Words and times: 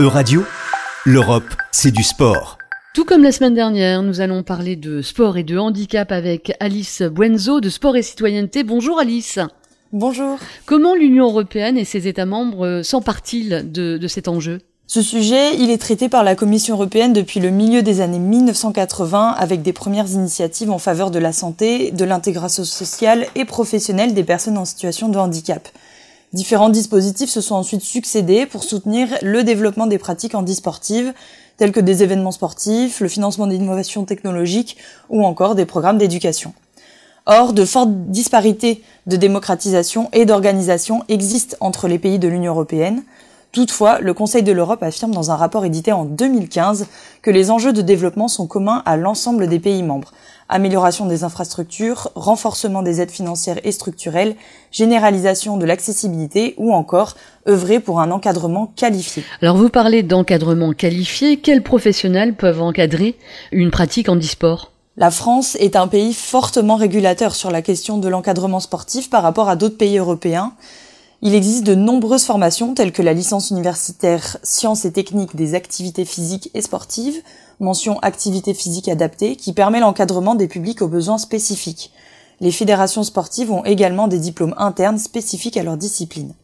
Euradio, 0.00 0.44
l'Europe, 1.06 1.56
c'est 1.72 1.90
du 1.90 2.04
sport. 2.04 2.56
Tout 2.94 3.04
comme 3.04 3.24
la 3.24 3.32
semaine 3.32 3.54
dernière, 3.54 4.04
nous 4.04 4.20
allons 4.20 4.44
parler 4.44 4.76
de 4.76 5.02
sport 5.02 5.36
et 5.36 5.42
de 5.42 5.58
handicap 5.58 6.12
avec 6.12 6.52
Alice 6.60 7.02
Buenzo 7.02 7.60
de 7.60 7.68
Sport 7.68 7.96
et 7.96 8.02
Citoyenneté. 8.02 8.62
Bonjour 8.62 9.00
Alice. 9.00 9.40
Bonjour. 9.92 10.38
Comment 10.66 10.94
l'Union 10.94 11.24
européenne 11.24 11.76
et 11.76 11.84
ses 11.84 12.06
États 12.06 12.26
membres 12.26 12.82
s'emparent-ils 12.84 13.72
de, 13.72 13.98
de 13.98 14.06
cet 14.06 14.28
enjeu? 14.28 14.60
Ce 14.86 15.02
sujet, 15.02 15.56
il 15.56 15.68
est 15.68 15.78
traité 15.78 16.08
par 16.08 16.22
la 16.22 16.36
Commission 16.36 16.76
européenne 16.76 17.12
depuis 17.12 17.40
le 17.40 17.50
milieu 17.50 17.82
des 17.82 18.00
années 18.00 18.20
1980 18.20 19.34
avec 19.36 19.62
des 19.62 19.72
premières 19.72 20.08
initiatives 20.08 20.70
en 20.70 20.78
faveur 20.78 21.10
de 21.10 21.18
la 21.18 21.32
santé, 21.32 21.90
de 21.90 22.04
l'intégration 22.04 22.62
sociale 22.62 23.26
et 23.34 23.44
professionnelle 23.44 24.14
des 24.14 24.22
personnes 24.22 24.58
en 24.58 24.64
situation 24.64 25.08
de 25.08 25.18
handicap. 25.18 25.68
Différents 26.34 26.68
dispositifs 26.68 27.30
se 27.30 27.40
sont 27.40 27.54
ensuite 27.54 27.80
succédés 27.80 28.44
pour 28.44 28.62
soutenir 28.62 29.08
le 29.22 29.44
développement 29.44 29.86
des 29.86 29.96
pratiques 29.96 30.34
handisportives, 30.34 31.14
tels 31.56 31.72
que 31.72 31.80
des 31.80 32.02
événements 32.02 32.32
sportifs, 32.32 33.00
le 33.00 33.08
financement 33.08 33.46
d'innovations 33.46 34.04
technologiques 34.04 34.76
ou 35.08 35.24
encore 35.24 35.54
des 35.54 35.64
programmes 35.64 35.96
d'éducation. 35.96 36.52
Or, 37.24 37.54
de 37.54 37.64
fortes 37.64 37.92
disparités 38.10 38.82
de 39.06 39.16
démocratisation 39.16 40.10
et 40.12 40.26
d'organisation 40.26 41.02
existent 41.08 41.56
entre 41.60 41.88
les 41.88 41.98
pays 41.98 42.18
de 42.18 42.28
l'Union 42.28 42.52
européenne. 42.52 43.02
Toutefois, 43.52 43.98
le 44.00 44.12
Conseil 44.12 44.42
de 44.42 44.52
l'Europe 44.52 44.82
affirme 44.82 45.12
dans 45.12 45.30
un 45.30 45.36
rapport 45.36 45.64
édité 45.64 45.92
en 45.92 46.04
2015 46.04 46.86
que 47.22 47.30
les 47.30 47.50
enjeux 47.50 47.72
de 47.72 47.80
développement 47.80 48.28
sont 48.28 48.46
communs 48.46 48.82
à 48.84 48.98
l'ensemble 48.98 49.46
des 49.46 49.58
pays 49.58 49.82
membres, 49.82 50.12
amélioration 50.48 51.06
des 51.06 51.24
infrastructures, 51.24 52.10
renforcement 52.14 52.82
des 52.82 53.00
aides 53.00 53.10
financières 53.10 53.58
et 53.64 53.72
structurelles, 53.72 54.36
généralisation 54.72 55.56
de 55.56 55.64
l'accessibilité 55.64 56.54
ou 56.56 56.72
encore 56.72 57.14
œuvrer 57.48 57.80
pour 57.80 58.00
un 58.00 58.10
encadrement 58.10 58.72
qualifié. 58.76 59.24
Alors 59.42 59.56
vous 59.56 59.68
parlez 59.68 60.02
d'encadrement 60.02 60.72
qualifié, 60.72 61.38
quels 61.38 61.62
professionnels 61.62 62.34
peuvent 62.34 62.62
encadrer 62.62 63.16
une 63.52 63.70
pratique 63.70 64.08
en 64.08 64.16
e-sport? 64.16 64.72
La 64.96 65.12
France 65.12 65.56
est 65.60 65.76
un 65.76 65.86
pays 65.86 66.12
fortement 66.12 66.74
régulateur 66.74 67.36
sur 67.36 67.52
la 67.52 67.62
question 67.62 67.98
de 67.98 68.08
l'encadrement 68.08 68.58
sportif 68.58 69.10
par 69.10 69.22
rapport 69.22 69.48
à 69.48 69.54
d'autres 69.54 69.76
pays 69.76 69.98
européens. 69.98 70.54
Il 71.20 71.34
existe 71.34 71.64
de 71.64 71.74
nombreuses 71.74 72.24
formations 72.24 72.74
telles 72.74 72.92
que 72.92 73.02
la 73.02 73.12
licence 73.12 73.50
universitaire 73.50 74.36
sciences 74.44 74.84
et 74.84 74.92
techniques 74.92 75.34
des 75.34 75.56
activités 75.56 76.04
physiques 76.04 76.48
et 76.54 76.62
sportives, 76.62 77.20
mention 77.58 77.98
activité 78.00 78.54
physique 78.54 78.88
adaptée, 78.88 79.34
qui 79.34 79.52
permet 79.52 79.80
l'encadrement 79.80 80.36
des 80.36 80.46
publics 80.46 80.80
aux 80.80 80.86
besoins 80.86 81.18
spécifiques. 81.18 81.90
Les 82.40 82.52
fédérations 82.52 83.02
sportives 83.02 83.50
ont 83.50 83.64
également 83.64 84.06
des 84.06 84.20
diplômes 84.20 84.54
internes 84.58 84.98
spécifiques 84.98 85.56
à 85.56 85.64
leur 85.64 85.76
discipline. 85.76 86.34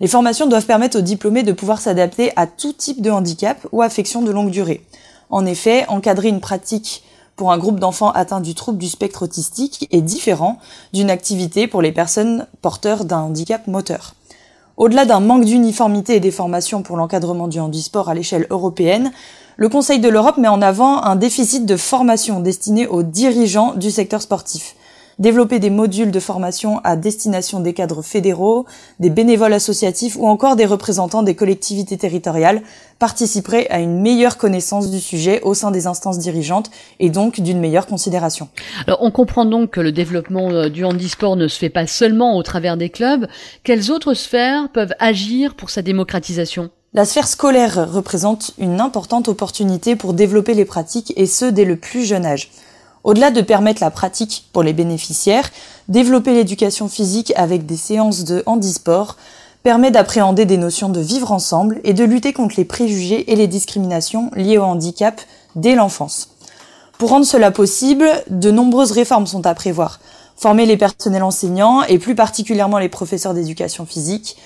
Les 0.00 0.08
formations 0.08 0.46
doivent 0.46 0.64
permettre 0.64 0.98
aux 0.98 1.02
diplômés 1.02 1.42
de 1.42 1.52
pouvoir 1.52 1.78
s'adapter 1.78 2.32
à 2.36 2.46
tout 2.46 2.72
type 2.72 3.02
de 3.02 3.10
handicap 3.10 3.66
ou 3.70 3.82
affection 3.82 4.22
de 4.22 4.30
longue 4.30 4.50
durée. 4.50 4.82
En 5.28 5.44
effet, 5.44 5.84
encadrer 5.88 6.28
une 6.28 6.40
pratique 6.40 7.02
pour 7.40 7.52
un 7.52 7.56
groupe 7.56 7.80
d'enfants 7.80 8.10
atteints 8.10 8.42
du 8.42 8.54
trouble 8.54 8.76
du 8.76 8.90
spectre 8.90 9.22
autistique 9.22 9.88
est 9.92 10.02
différent 10.02 10.58
d'une 10.92 11.08
activité 11.08 11.66
pour 11.68 11.80
les 11.80 11.90
personnes 11.90 12.46
porteurs 12.60 13.06
d'un 13.06 13.20
handicap 13.20 13.66
moteur. 13.66 14.12
Au-delà 14.76 15.06
d'un 15.06 15.20
manque 15.20 15.46
d'uniformité 15.46 16.16
et 16.16 16.20
des 16.20 16.32
formations 16.32 16.82
pour 16.82 16.98
l'encadrement 16.98 17.48
du 17.48 17.58
handisport 17.58 18.10
à 18.10 18.14
l'échelle 18.14 18.46
européenne, 18.50 19.10
le 19.56 19.70
Conseil 19.70 20.00
de 20.00 20.08
l'Europe 20.10 20.36
met 20.36 20.48
en 20.48 20.60
avant 20.60 21.02
un 21.02 21.16
déficit 21.16 21.64
de 21.64 21.78
formation 21.78 22.40
destiné 22.40 22.86
aux 22.86 23.02
dirigeants 23.02 23.74
du 23.74 23.90
secteur 23.90 24.20
sportif. 24.20 24.76
Développer 25.20 25.58
des 25.58 25.68
modules 25.68 26.10
de 26.10 26.18
formation 26.18 26.80
à 26.82 26.96
destination 26.96 27.60
des 27.60 27.74
cadres 27.74 28.00
fédéraux, 28.00 28.64
des 29.00 29.10
bénévoles 29.10 29.52
associatifs 29.52 30.16
ou 30.16 30.26
encore 30.26 30.56
des 30.56 30.64
représentants 30.64 31.22
des 31.22 31.34
collectivités 31.34 31.98
territoriales 31.98 32.62
participerait 32.98 33.68
à 33.68 33.80
une 33.80 34.00
meilleure 34.00 34.38
connaissance 34.38 34.90
du 34.90 34.98
sujet 34.98 35.42
au 35.42 35.52
sein 35.52 35.72
des 35.72 35.86
instances 35.86 36.18
dirigeantes 36.18 36.70
et 37.00 37.10
donc 37.10 37.38
d'une 37.40 37.60
meilleure 37.60 37.86
considération. 37.86 38.48
Alors 38.86 39.02
on 39.02 39.10
comprend 39.10 39.44
donc 39.44 39.72
que 39.72 39.80
le 39.80 39.92
développement 39.92 40.50
euh, 40.52 40.70
du 40.70 40.86
handisport 40.86 41.36
ne 41.36 41.48
se 41.48 41.58
fait 41.58 41.68
pas 41.68 41.86
seulement 41.86 42.38
au 42.38 42.42
travers 42.42 42.78
des 42.78 42.88
clubs. 42.88 43.26
Quelles 43.62 43.90
autres 43.90 44.14
sphères 44.14 44.70
peuvent 44.72 44.94
agir 44.98 45.54
pour 45.54 45.68
sa 45.68 45.82
démocratisation? 45.82 46.70
La 46.94 47.04
sphère 47.04 47.28
scolaire 47.28 47.92
représente 47.92 48.52
une 48.58 48.80
importante 48.80 49.28
opportunité 49.28 49.96
pour 49.96 50.14
développer 50.14 50.54
les 50.54 50.64
pratiques 50.64 51.12
et 51.16 51.26
ce 51.26 51.44
dès 51.44 51.66
le 51.66 51.76
plus 51.76 52.06
jeune 52.06 52.24
âge. 52.24 52.50
Au-delà 53.02 53.30
de 53.30 53.40
permettre 53.40 53.82
la 53.82 53.90
pratique 53.90 54.46
pour 54.52 54.62
les 54.62 54.72
bénéficiaires, 54.72 55.50
développer 55.88 56.34
l'éducation 56.34 56.88
physique 56.88 57.32
avec 57.36 57.64
des 57.64 57.76
séances 57.76 58.24
de 58.24 58.42
handisport 58.46 59.16
permet 59.62 59.90
d'appréhender 59.90 60.44
des 60.44 60.56
notions 60.56 60.88
de 60.88 61.00
vivre 61.00 61.32
ensemble 61.32 61.80
et 61.84 61.92
de 61.92 62.04
lutter 62.04 62.32
contre 62.32 62.54
les 62.56 62.64
préjugés 62.64 63.30
et 63.30 63.36
les 63.36 63.46
discriminations 63.46 64.30
liées 64.34 64.58
au 64.58 64.62
handicap 64.62 65.20
dès 65.54 65.74
l'enfance. 65.74 66.30
Pour 66.98 67.10
rendre 67.10 67.26
cela 67.26 67.50
possible, 67.50 68.10
de 68.28 68.50
nombreuses 68.50 68.92
réformes 68.92 69.26
sont 69.26 69.46
à 69.46 69.54
prévoir. 69.54 70.00
Former 70.36 70.66
les 70.66 70.76
personnels 70.76 71.22
enseignants 71.22 71.82
et 71.82 71.98
plus 71.98 72.14
particulièrement 72.14 72.78
les 72.78 72.88
professeurs 72.88 73.34
d'éducation 73.34 73.86
physique, 73.86 74.36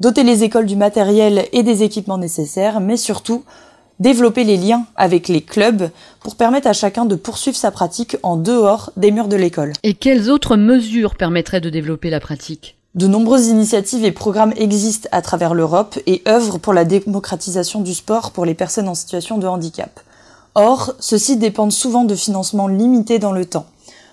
doter 0.00 0.22
les 0.22 0.44
écoles 0.44 0.66
du 0.66 0.76
matériel 0.76 1.46
et 1.52 1.62
des 1.62 1.82
équipements 1.82 2.18
nécessaires, 2.18 2.80
mais 2.80 2.96
surtout 2.96 3.44
développer 4.02 4.42
les 4.42 4.56
liens 4.56 4.84
avec 4.96 5.28
les 5.28 5.40
clubs 5.40 5.88
pour 6.20 6.34
permettre 6.34 6.66
à 6.66 6.72
chacun 6.72 7.04
de 7.04 7.14
poursuivre 7.14 7.56
sa 7.56 7.70
pratique 7.70 8.16
en 8.24 8.36
dehors 8.36 8.90
des 8.96 9.12
murs 9.12 9.28
de 9.28 9.36
l'école. 9.36 9.72
Et 9.84 9.94
quelles 9.94 10.28
autres 10.28 10.56
mesures 10.56 11.14
permettraient 11.14 11.60
de 11.60 11.70
développer 11.70 12.10
la 12.10 12.18
pratique? 12.18 12.76
De 12.96 13.06
nombreuses 13.06 13.46
initiatives 13.46 14.04
et 14.04 14.12
programmes 14.12 14.52
existent 14.56 15.08
à 15.12 15.22
travers 15.22 15.54
l'Europe 15.54 15.98
et 16.06 16.20
œuvrent 16.28 16.58
pour 16.58 16.74
la 16.74 16.84
démocratisation 16.84 17.80
du 17.80 17.94
sport 17.94 18.32
pour 18.32 18.44
les 18.44 18.54
personnes 18.54 18.88
en 18.88 18.94
situation 18.94 19.38
de 19.38 19.46
handicap. 19.46 20.00
Or, 20.54 20.94
ceux-ci 20.98 21.36
dépendent 21.36 21.72
souvent 21.72 22.04
de 22.04 22.14
financements 22.14 22.68
limités 22.68 23.18
dans 23.18 23.32
le 23.32 23.46
temps. 23.46 23.66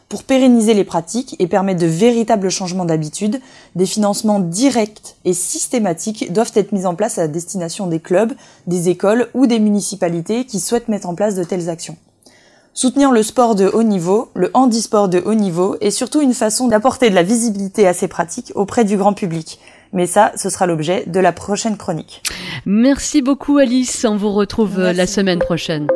Pour 0.09 0.23
pérenniser 0.23 0.73
les 0.73 0.83
pratiques 0.83 1.35
et 1.37 1.45
permettre 1.45 1.79
de 1.79 1.85
véritables 1.85 2.49
changements 2.49 2.85
d'habitude, 2.85 3.39
des 3.75 3.85
financements 3.85 4.39
directs 4.39 5.15
et 5.23 5.35
systématiques 5.35 6.33
doivent 6.33 6.51
être 6.55 6.71
mis 6.71 6.87
en 6.87 6.95
place 6.95 7.19
à 7.19 7.27
destination 7.27 7.85
des 7.85 7.99
clubs, 7.99 8.33
des 8.65 8.89
écoles 8.89 9.29
ou 9.35 9.45
des 9.45 9.59
municipalités 9.59 10.45
qui 10.45 10.59
souhaitent 10.59 10.87
mettre 10.87 11.07
en 11.07 11.13
place 11.13 11.35
de 11.35 11.43
telles 11.43 11.69
actions. 11.69 11.95
Soutenir 12.73 13.11
le 13.11 13.21
sport 13.21 13.53
de 13.53 13.67
haut 13.67 13.83
niveau, 13.83 14.29
le 14.33 14.49
handisport 14.55 15.09
de 15.09 15.21
haut 15.23 15.35
niveau, 15.35 15.75
est 15.79 15.91
surtout 15.91 16.21
une 16.21 16.33
façon 16.33 16.67
d'apporter 16.67 17.11
de 17.11 17.15
la 17.15 17.23
visibilité 17.23 17.87
à 17.87 17.93
ces 17.93 18.07
pratiques 18.07 18.51
auprès 18.55 18.85
du 18.85 18.97
grand 18.97 19.13
public. 19.13 19.59
Mais 19.93 20.07
ça, 20.07 20.31
ce 20.35 20.49
sera 20.49 20.65
l'objet 20.65 21.03
de 21.05 21.19
la 21.19 21.33
prochaine 21.33 21.77
chronique. 21.77 22.23
Merci 22.65 23.21
beaucoup 23.21 23.59
Alice, 23.59 24.05
on 24.09 24.17
vous 24.17 24.31
retrouve 24.31 24.79
la 24.79 25.05
semaine 25.05 25.39
prochaine. 25.39 25.87